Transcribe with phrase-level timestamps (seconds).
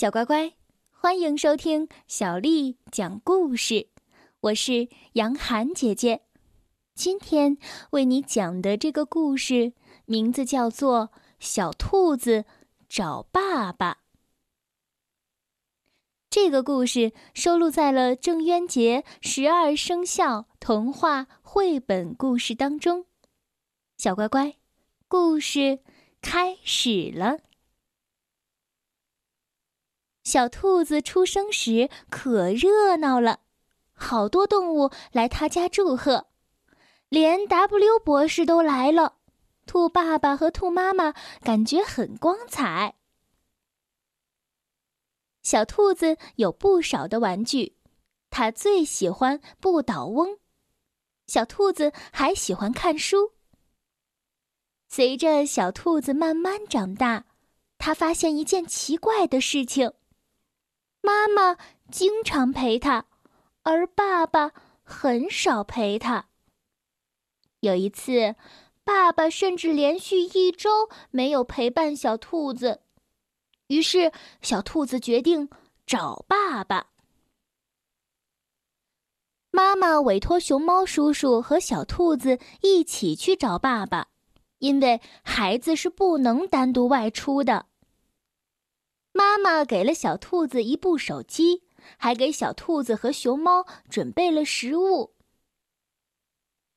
[0.00, 0.54] 小乖乖，
[0.88, 3.88] 欢迎收听小丽讲故事。
[4.40, 6.22] 我是杨涵姐姐，
[6.94, 7.58] 今天
[7.90, 9.74] 为你讲的这个故事
[10.06, 12.46] 名字叫做《小兔子
[12.88, 13.92] 找爸爸》。
[16.30, 23.04] 这个故事收录在了郑渊洁十二生肖童话绘本故事当中。
[23.98, 24.54] 小乖乖，
[25.08, 25.80] 故事
[26.22, 27.40] 开始了。
[30.30, 33.40] 小兔子出生时可热闹了，
[33.92, 36.28] 好多动物来他家祝贺，
[37.08, 39.16] 连 W 博士都来了。
[39.66, 42.94] 兔爸爸和兔妈妈感觉很光彩。
[45.42, 47.74] 小兔子有不少的玩具，
[48.30, 50.38] 它最喜欢不倒翁。
[51.26, 53.32] 小兔子还喜欢看书。
[54.86, 57.24] 随着小兔子慢慢长大，
[57.78, 59.92] 它发现一件奇怪的事情。
[61.00, 61.56] 妈妈
[61.90, 63.06] 经常陪他，
[63.62, 66.26] 而爸爸很少陪他。
[67.60, 68.36] 有一次，
[68.84, 72.80] 爸爸甚至连续一周没有陪伴小兔子，
[73.66, 75.48] 于是小兔子决定
[75.86, 76.88] 找爸爸。
[79.50, 84.08] 妈妈委托熊猫叔叔和小兔子一起去找爸爸，
[84.58, 87.66] 因为孩子是不能单独外出的。
[89.12, 91.62] 妈妈给了小兔子一部手机，
[91.98, 95.14] 还给小兔子和熊猫准备了食物。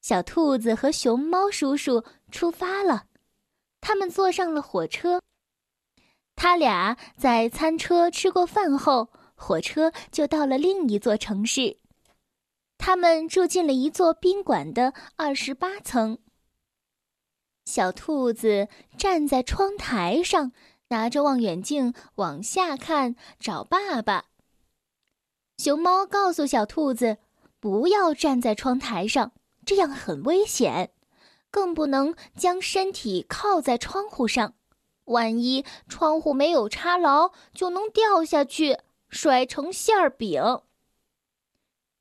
[0.00, 3.06] 小兔子和熊猫叔叔出发了，
[3.80, 5.20] 他们坐上了火车。
[6.34, 11.78] 他俩在餐车吃过饭后，火车就到了另一座城市。
[12.76, 16.18] 他们住进了一座宾馆的二十八层。
[17.64, 20.52] 小兔子站在窗台上。
[20.88, 24.26] 拿着望远镜往下看，找爸爸。
[25.56, 27.18] 熊猫告诉小兔子
[27.60, 29.32] ：“不要站在窗台上，
[29.64, 30.92] 这样很危险，
[31.50, 34.54] 更不能将身体靠在窗户上，
[35.04, 38.78] 万一窗户没有插牢，就能掉下去，
[39.08, 40.60] 摔成馅儿饼。”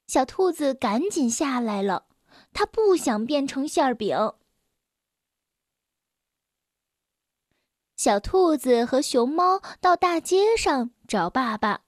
[0.08, 2.08] 小兔子赶紧下来了，
[2.52, 4.34] 它不想变成馅儿饼。
[8.04, 11.84] 小兔子和熊猫到大街上找爸爸。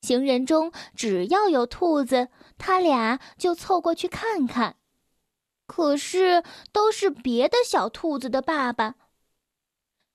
[0.00, 2.26] 行人中只要有兔子，
[2.58, 4.78] 他俩就凑过去看看。
[5.68, 8.96] 可是都是别的小兔子的爸爸。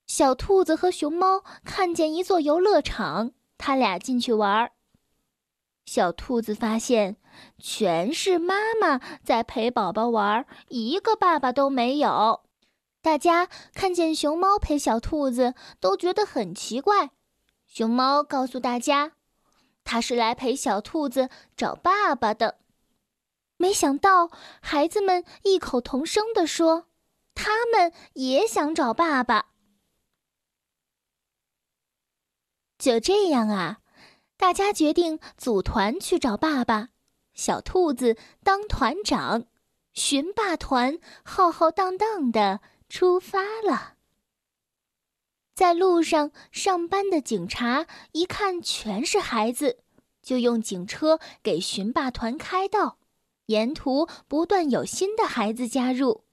[0.08, 4.72] 小兔子和熊猫看见一座游乐场，他俩进去玩儿。
[5.86, 7.16] 小兔子发现
[7.58, 12.42] 全是妈妈在陪宝宝玩，一个爸爸都没有。
[13.08, 17.12] 大家看见熊猫陪小兔子，都觉得很奇怪。
[17.66, 19.14] 熊猫告诉大家，
[19.86, 22.60] 它是来陪小兔子找爸爸的。
[23.56, 24.30] 没想到，
[24.60, 26.88] 孩子们异口同声地说
[27.34, 29.52] ：“他们也想找爸爸。”
[32.78, 33.78] 就这样啊，
[34.36, 36.90] 大家决定组团去找爸爸。
[37.34, 39.46] 小兔子当团长，
[39.94, 42.60] 寻爸团浩浩荡荡的。
[42.90, 43.96] 出发了。
[45.56, 49.80] 在路上上班的警察一看全是孩子，
[50.22, 53.00] 就用警车给寻霸团开道。
[53.48, 56.24] 沿途不断有新的孩子加入，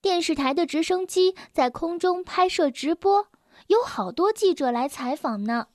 [0.00, 3.28] 电视台的直升机在空中拍摄直播，
[3.68, 5.68] 有好多记者来采访呢。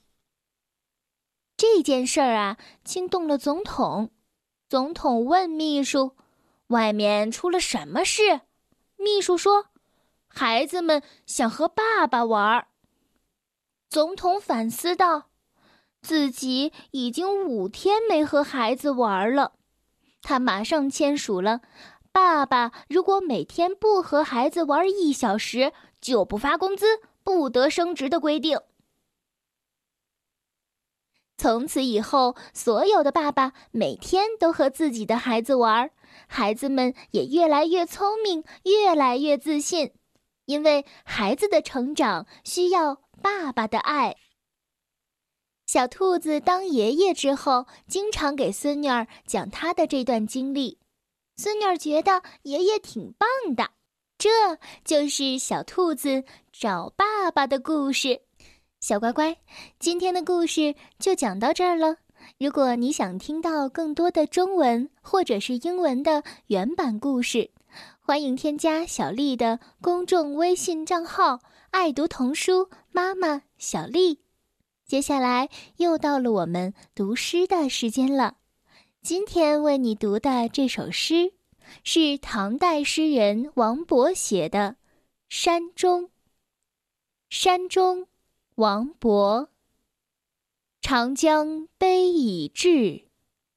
[1.56, 4.12] 这件事儿啊，惊动了总统。
[4.68, 6.18] 总统问秘书
[6.68, 8.42] ：“外面出了什么事？”
[8.98, 9.68] 秘书说。
[10.36, 12.68] 孩子们想和爸爸玩儿。
[13.88, 15.30] 总统反思道
[16.02, 19.54] ：“自己已经五天没和孩子玩了。”
[20.24, 21.62] 他马上签署了
[22.12, 25.72] ：“爸爸如果每天不和孩子玩一小时，
[26.02, 28.60] 就不发工资，不得升职的规定。”
[31.38, 35.92] 从此以后，所有的爸爸每天都和自己的孩子玩，
[36.26, 39.94] 孩子们也越来越聪明，越来越自信。
[40.46, 44.16] 因为孩子的成长需要爸爸的爱。
[45.66, 50.78] 小兔子当爷爷之后，经常给孙女儿讲他的这段经历，
[51.38, 53.72] 孙女儿觉得爷爷挺棒的。
[54.18, 54.30] 这
[54.86, 58.22] 就是小兔子找爸爸的故事。
[58.80, 59.38] 小乖乖，
[59.80, 61.98] 今天的故事就讲到这儿了。
[62.38, 67.50] 如果你想听到更多的中文或者是英文的原版故事，
[68.00, 71.40] 欢迎添加小丽的公众微信账号
[71.72, 74.20] “爱读童书妈妈小丽”。
[74.86, 78.36] 接下来又到了我们读诗的时间了。
[79.02, 81.34] 今天为你读的这首诗
[81.84, 84.72] 是唐代诗人王勃写的
[85.30, 86.04] 《山中》。
[87.30, 88.08] 山中，
[88.56, 89.48] 王勃。
[90.82, 93.06] 长江悲已滞，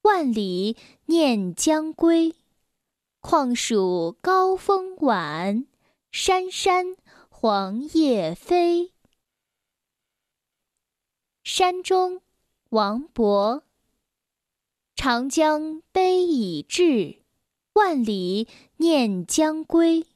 [0.03, 0.77] 万里
[1.07, 2.35] 念将归。
[3.29, 5.67] 况属高风晚，
[6.13, 6.97] 山山
[7.29, 8.93] 黄叶飞。
[11.43, 12.23] 山中，
[12.69, 13.63] 王勃。
[14.95, 17.25] 长江悲已滞，
[17.73, 18.47] 万里
[18.77, 20.07] 念将归。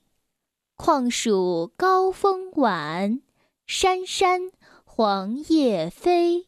[0.76, 3.20] 况属高风晚，
[3.66, 4.52] 山山
[4.84, 6.46] 黄叶飞。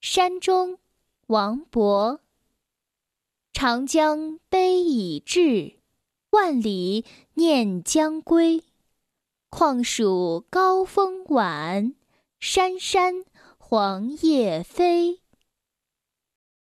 [0.00, 0.78] 山中，
[1.26, 2.20] 王勃。
[3.58, 5.76] 长江悲已滞，
[6.28, 8.62] 万里念将归。
[9.48, 11.94] 况属高风晚，
[12.38, 13.24] 山山
[13.56, 15.22] 黄叶飞。